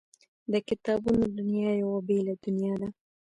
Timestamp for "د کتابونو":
0.51-1.23